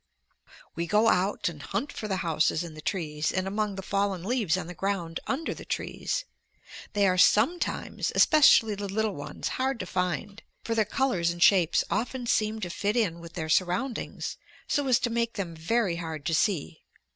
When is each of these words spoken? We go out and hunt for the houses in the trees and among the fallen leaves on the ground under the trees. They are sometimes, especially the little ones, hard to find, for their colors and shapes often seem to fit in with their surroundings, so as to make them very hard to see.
We 0.73 0.87
go 0.87 1.09
out 1.09 1.47
and 1.47 1.61
hunt 1.61 1.91
for 1.93 2.07
the 2.07 2.15
houses 2.25 2.63
in 2.63 2.73
the 2.73 2.81
trees 2.81 3.31
and 3.31 3.47
among 3.47 3.75
the 3.75 3.83
fallen 3.83 4.23
leaves 4.23 4.57
on 4.57 4.65
the 4.65 4.73
ground 4.73 5.19
under 5.27 5.53
the 5.53 5.63
trees. 5.63 6.25
They 6.93 7.07
are 7.07 7.19
sometimes, 7.19 8.11
especially 8.15 8.73
the 8.73 8.87
little 8.89 9.13
ones, 9.13 9.47
hard 9.47 9.79
to 9.79 9.85
find, 9.85 10.41
for 10.63 10.73
their 10.73 10.85
colors 10.85 11.29
and 11.29 11.43
shapes 11.43 11.83
often 11.91 12.25
seem 12.25 12.59
to 12.61 12.69
fit 12.71 12.97
in 12.97 13.19
with 13.19 13.33
their 13.33 13.47
surroundings, 13.47 14.37
so 14.67 14.87
as 14.87 14.97
to 15.01 15.11
make 15.11 15.33
them 15.33 15.55
very 15.55 15.97
hard 15.97 16.25
to 16.25 16.33
see. 16.33 16.81